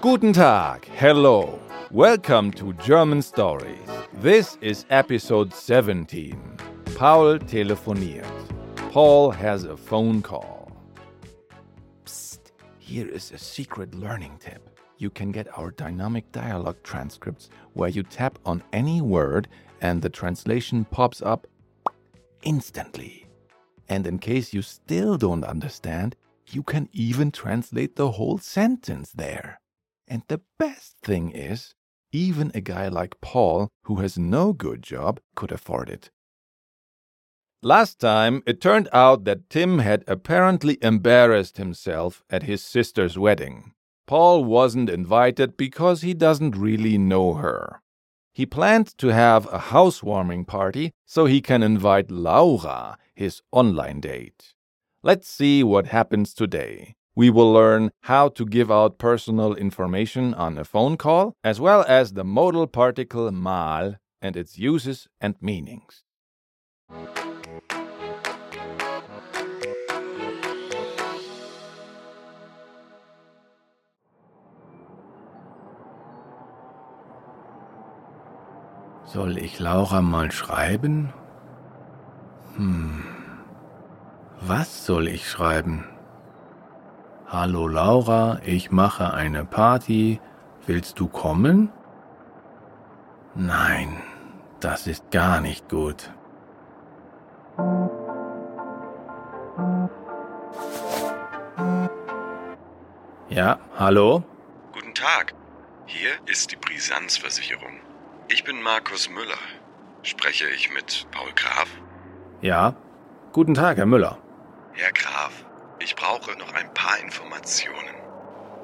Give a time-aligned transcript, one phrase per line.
[0.00, 1.60] Guten Tag, hello.
[1.90, 3.86] Welcome to German Stories.
[4.14, 6.40] This is episode 17.
[6.94, 8.24] Paul telefoniert.
[8.90, 10.72] Paul has a phone call.
[12.06, 12.38] Psst,
[12.78, 14.70] here is a secret learning tip.
[14.96, 19.48] You can get our dynamic dialogue transcripts where you tap on any word
[19.82, 21.46] and the translation pops up
[22.42, 23.26] instantly.
[23.90, 26.16] And in case you still don't understand,
[26.48, 29.60] you can even translate the whole sentence there.
[30.10, 31.76] And the best thing is,
[32.10, 36.10] even a guy like Paul, who has no good job, could afford it.
[37.62, 43.72] Last time, it turned out that Tim had apparently embarrassed himself at his sister's wedding.
[44.08, 47.80] Paul wasn't invited because he doesn't really know her.
[48.32, 54.54] He planned to have a housewarming party so he can invite Laura, his online date.
[55.04, 56.96] Let's see what happens today.
[57.16, 61.84] We will learn how to give out personal information on a phone call, as well
[61.88, 66.04] as the modal particle mal and its uses and meanings.
[79.04, 81.12] Soll ich Laura mal schreiben?
[82.54, 83.02] Hm.
[84.42, 85.84] Was soll ich schreiben?
[87.32, 90.20] Hallo Laura, ich mache eine Party.
[90.66, 91.70] Willst du kommen?
[93.36, 94.02] Nein,
[94.58, 96.10] das ist gar nicht gut.
[103.28, 104.24] Ja, hallo?
[104.72, 105.32] Guten Tag.
[105.86, 107.78] Hier ist die Brisanzversicherung.
[108.26, 109.38] Ich bin Markus Müller.
[110.02, 111.68] Spreche ich mit Paul Graf?
[112.40, 112.74] Ja.
[113.32, 114.18] Guten Tag, Herr Müller.
[114.72, 115.19] Herr Graf,
[115.80, 117.94] ich brauche noch ein paar Informationen.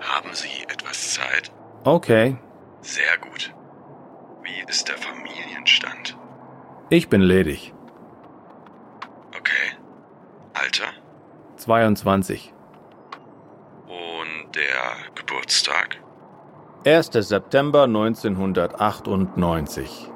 [0.00, 1.50] Haben Sie etwas Zeit?
[1.84, 2.36] Okay.
[2.82, 3.52] Sehr gut.
[4.42, 6.16] Wie ist der Familienstand?
[6.90, 7.72] Ich bin ledig.
[9.36, 9.76] Okay.
[10.54, 10.86] Alter?
[11.56, 12.52] 22.
[13.86, 15.98] Und der Geburtstag?
[16.84, 17.10] 1.
[17.12, 20.10] September 1998.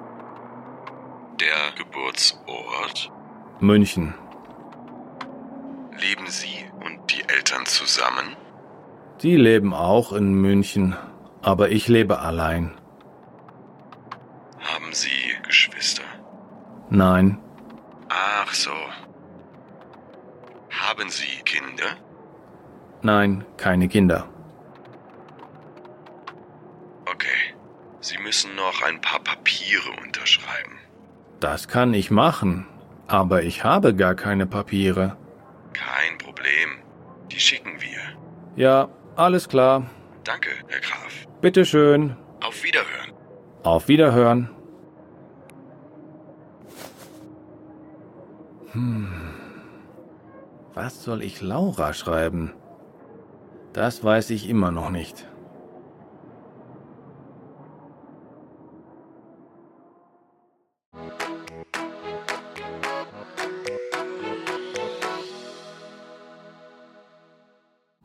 [1.41, 3.11] Der Geburtsort?
[3.59, 4.15] München.
[5.99, 6.70] Leben Sie
[7.37, 8.37] Eltern zusammen?
[9.23, 10.97] Die leben auch in München,
[11.43, 12.73] aber ich lebe allein.
[14.59, 16.03] Haben Sie Geschwister?
[16.91, 17.39] Nein,
[18.09, 18.73] Ach so.
[20.71, 21.97] Haben Sie Kinder?
[23.03, 24.27] nein, keine Kinder.
[27.07, 27.55] Okay.
[28.01, 30.73] Sie müssen noch ein paar Papiere unterschreiben.
[31.39, 32.67] Das kann ich machen,
[33.07, 35.17] aber ich habe gar keine Papiere.
[35.73, 36.80] Kein Problem.
[37.31, 38.01] Die schicken wir.
[38.57, 39.87] Ja, alles klar.
[40.25, 41.27] Danke, Herr Graf.
[41.41, 42.17] Bitteschön.
[42.43, 43.13] Auf Wiederhören.
[43.63, 44.51] Auf Wiederhören.
[48.73, 49.09] Hm.
[50.75, 52.55] Was soll ich Laura schreiben?
[53.73, 55.27] Das weiß ich immer noch nicht.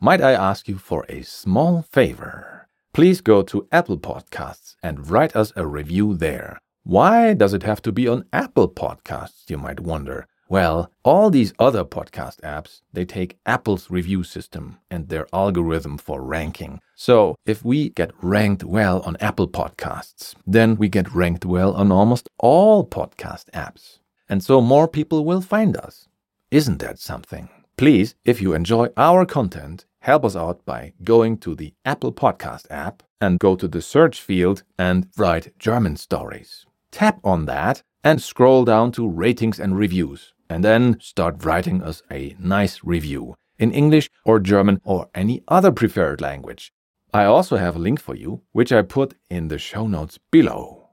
[0.06, 2.68] Might I ask you for a small favor?
[2.92, 6.60] Please go to Apple Podcasts and write us a review there.
[6.84, 10.28] Why does it have to be on Apple Podcasts, you might wonder?
[10.48, 16.22] Well, all these other podcast apps, they take Apple's review system and their algorithm for
[16.22, 16.78] ranking.
[16.94, 21.90] So, if we get ranked well on Apple Podcasts, then we get ranked well on
[21.90, 23.98] almost all podcast apps.
[24.28, 26.06] And so more people will find us.
[26.52, 27.48] Isn't that something?
[27.76, 32.64] Please, if you enjoy our content, help us out by going to the Apple Podcast
[32.70, 36.64] app and go to the search field and write German stories.
[36.92, 42.04] Tap on that and scroll down to ratings and reviews, and then start writing us
[42.08, 46.72] a nice review in English or German or any other preferred language.
[47.12, 50.90] I also have a link for you, which I put in the show notes below.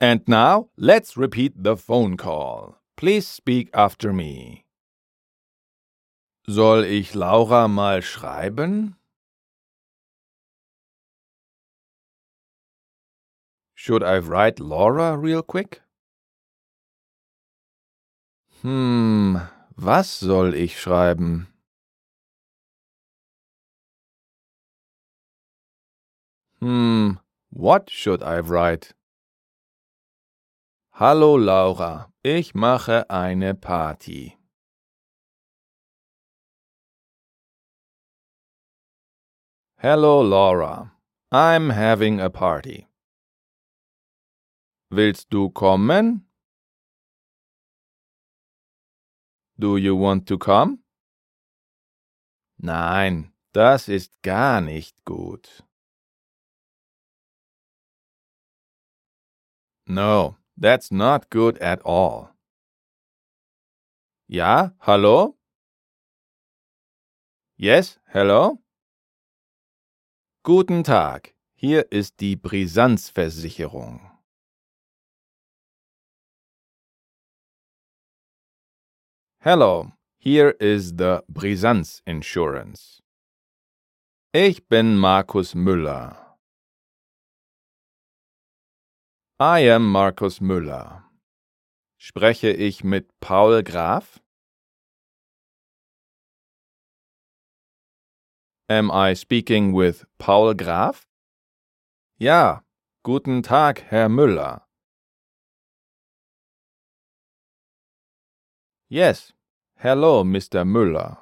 [0.00, 2.80] And now, let's repeat the phone call.
[2.96, 4.64] Please speak after me.
[6.46, 8.96] Soll ich Laura mal schreiben?
[13.74, 15.82] Should I write Laura real quick?
[18.62, 19.40] Hm,
[19.76, 21.46] was soll ich schreiben?
[26.60, 27.20] Hmm,
[27.50, 28.94] what should I write?
[30.92, 34.39] Hallo Laura, ich mache eine Party.
[39.82, 40.92] Hello, Laura.
[41.32, 42.86] I'm having a party.
[44.90, 46.26] Willst du kommen?
[49.58, 50.80] Do you want to come?
[52.58, 55.62] Nein, das ist gar nicht gut.
[59.86, 62.34] No, that's not good at all.
[64.28, 65.38] Ja, hallo?
[67.56, 68.59] Yes, hello?
[70.42, 74.10] Guten Tag, hier ist die Brisanzversicherung.
[79.42, 83.02] Hello, here is the Brisanz Insurance.
[84.32, 86.38] Ich bin Markus Müller.
[89.38, 91.04] I am Markus Müller.
[91.98, 94.22] Spreche ich mit Paul Graf?
[98.70, 101.08] Am I speaking with Paul Graf?
[102.20, 102.60] Ja,
[103.02, 104.60] guten Tag, Herr Müller.
[108.88, 109.32] Yes,
[109.74, 110.64] hello, Mr.
[110.64, 111.18] Müller.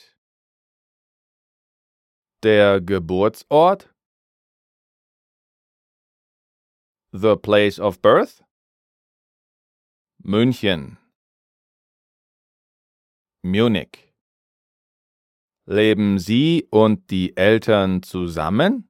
[2.42, 3.86] Der Geburtsort?
[7.12, 8.42] The place of birth?
[10.24, 10.98] München.
[13.42, 14.14] Munich.
[15.66, 18.88] Leben Sie und die Eltern zusammen?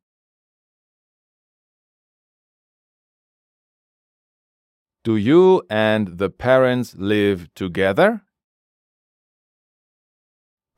[5.05, 8.27] Do you and the parents live together?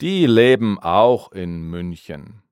[0.00, 2.44] Die leben auch in München.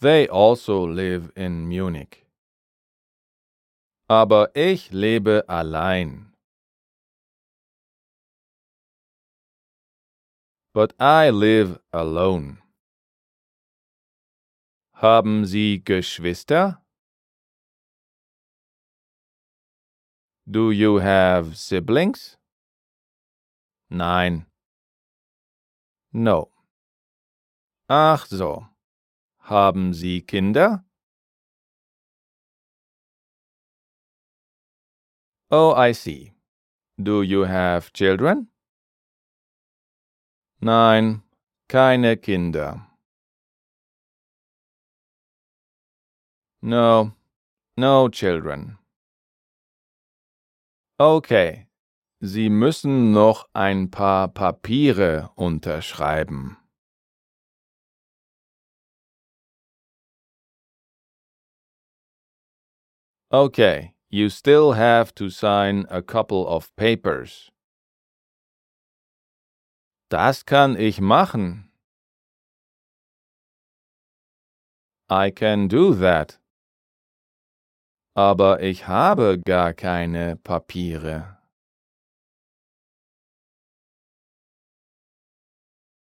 [0.00, 2.23] They also live in Munich.
[4.08, 6.34] Aber ich lebe allein.
[10.74, 12.58] But I live alone.
[14.92, 16.82] Haben Sie Geschwister?
[20.46, 22.36] Do you have siblings?
[23.88, 24.46] Nein.
[26.12, 26.52] No.
[27.88, 28.68] Ach so.
[29.38, 30.84] Haben Sie Kinder?
[35.50, 36.32] Oh, I see.
[37.00, 38.48] Do you have children?
[40.60, 41.22] Nein,
[41.68, 42.86] keine Kinder.
[46.62, 47.12] No,
[47.76, 48.78] no children.
[50.98, 51.66] Okay,
[52.20, 56.56] Sie müssen noch ein paar Papiere unterschreiben.
[63.30, 67.50] Okay, you still have to sign a couple of papers.
[70.08, 71.64] Das kann ich machen.
[75.10, 76.38] I can do that.
[78.16, 81.38] Aber ich habe gar keine Papiere.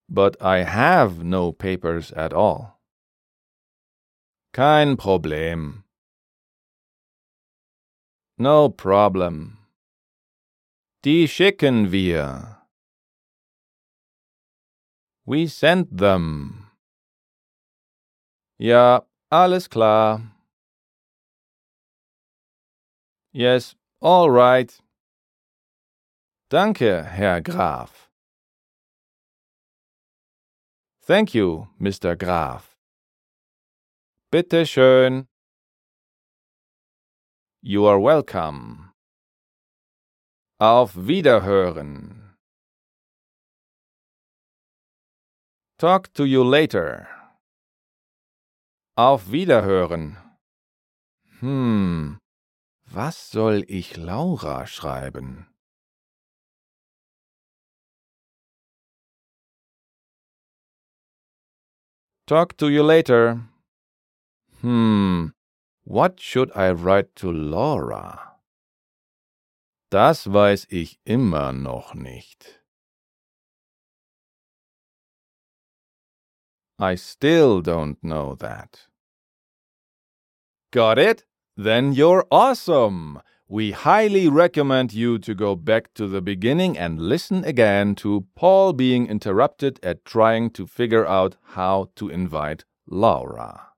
[0.09, 2.79] But I have no papers at all.
[4.53, 5.86] Kein Problem.
[8.39, 9.57] No problem.
[11.05, 12.61] Die schicken wir.
[15.25, 16.71] We sent them.
[18.59, 20.21] Ja, alles klar.
[23.33, 24.83] Yes, all right.
[26.51, 28.11] Danke, Herr Graf.
[31.01, 32.17] Thank you, Mr.
[32.17, 32.77] Graf.
[34.31, 35.29] Bitte schön.
[37.69, 38.93] You are welcome.
[40.61, 42.37] Auf Wiederhören.
[45.77, 47.09] Talk to you later.
[48.97, 50.17] Auf Wiederhören.
[51.41, 52.19] Hm,
[52.85, 55.49] was soll ich Laura schreiben?
[62.29, 63.41] Talk to you later.
[64.61, 65.36] Hmm,
[65.87, 68.33] what should I write to Laura?
[69.89, 72.61] Das weiß ich immer noch nicht.
[76.81, 78.89] I still don't know that.
[80.73, 81.25] Got it?
[81.57, 83.23] Then you're awesome!
[83.49, 88.73] We highly recommend you to go back to the beginning and listen again to Paul
[88.73, 93.69] being interrupted at trying to figure out how to invite Laura.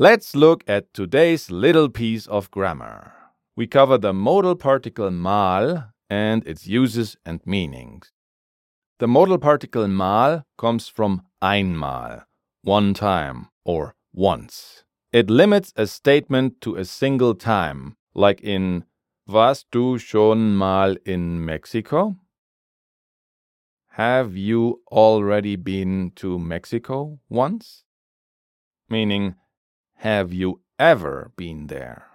[0.00, 3.12] Let's look at today's little piece of grammar.
[3.56, 8.12] We cover the modal particle mal and its uses and meanings.
[9.00, 12.22] The modal particle mal comes from einmal,
[12.62, 14.84] one time or once.
[15.12, 18.84] It limits a statement to a single time, like in
[19.26, 22.14] Warst du schon mal in Mexico?
[23.94, 27.82] Have you already been to Mexico once?
[28.88, 29.34] Meaning,
[29.98, 32.06] have you ever been there?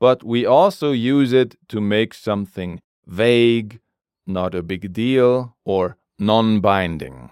[0.00, 3.80] But we also use it to make something vague
[4.28, 7.30] not a big deal, or non binding.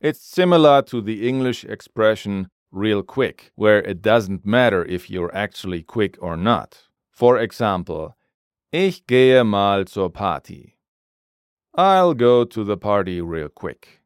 [0.00, 5.82] It's similar to the English expression real quick, where it doesn't matter if you're actually
[5.82, 6.88] quick or not.
[7.10, 8.16] For example,
[8.72, 10.78] Ich gehe mal zur Party.
[11.74, 14.01] I'll go to the party real quick.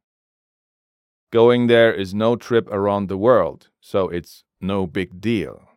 [1.37, 5.69] Going there is no trip around the world, so it's no big deal.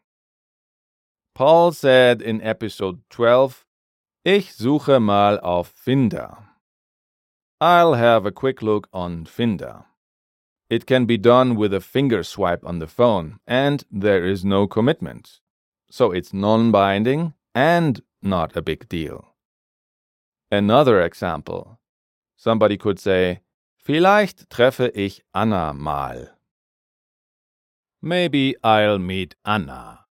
[1.35, 3.65] Paul said in episode 12
[4.23, 6.37] Ich suche mal auf Finder.
[7.59, 9.83] I'll have a quick look on Finder.
[10.69, 14.65] It can be done with a finger swipe on the phone, and there is no
[14.65, 15.41] commitment.
[15.91, 19.35] So it's non binding and not a big deal.
[20.49, 21.81] Another example.
[22.37, 23.41] Somebody could say,
[23.89, 26.37] Vielleicht treffe ich Anna mal.
[28.03, 30.05] Maybe I'll meet Anna.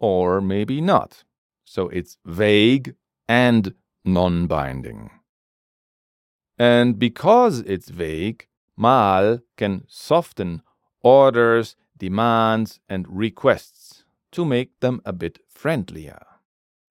[0.00, 1.24] Or maybe not.
[1.64, 2.96] So it's vague
[3.28, 5.12] and non binding.
[6.58, 10.62] And because it's vague, mal can soften
[11.00, 14.02] orders, demands, and requests
[14.32, 16.26] to make them a bit friendlier.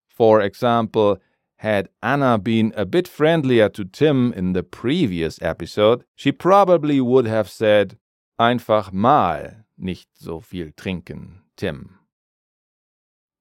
[0.07, 1.19] For example,
[1.57, 7.25] had Anna been a bit friendlier to Tim in the previous episode, she probably would
[7.25, 7.97] have said,
[8.39, 11.99] Einfach mal nicht so viel trinken, Tim.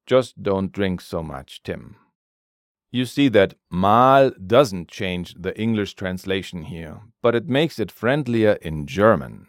[0.07, 1.97] Just don't drink so much, Tim
[2.97, 8.53] you see that mal doesn't change the English translation here, but it makes it friendlier
[8.63, 9.47] in German.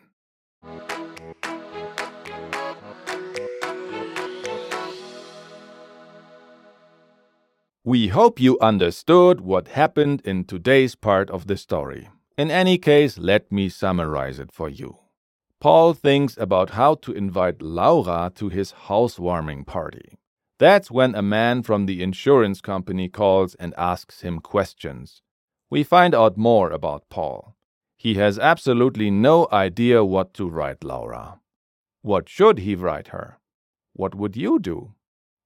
[7.88, 12.10] We hope you understood what happened in today's part of the story.
[12.38, 14.98] In any case, let me summarize it for you.
[15.62, 20.18] Paul thinks about how to invite Laura to his housewarming party.
[20.60, 25.22] That's when a man from the insurance company calls and asks him questions.
[25.70, 27.56] We find out more about Paul.
[27.96, 31.40] He has absolutely no idea what to write Laura.
[32.02, 33.40] What should he write her?
[33.94, 34.94] What would you do?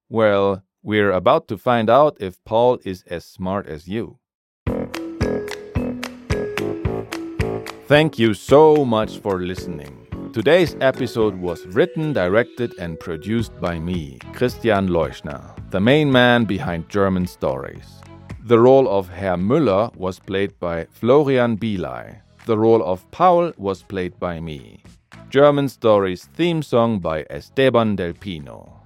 [0.10, 4.18] Well, we're about to find out if Paul is as smart as you.
[7.86, 10.08] Thank you so much for listening.
[10.34, 16.88] Today's episode was written, directed, and produced by me, Christian Leuschner, the main man behind
[16.88, 18.00] German Stories.
[18.46, 22.22] The role of Herr Müller was played by Florian Bielay.
[22.46, 24.82] The role of Paul was played by me.
[25.30, 28.81] German Stories theme song by Esteban Del Pino.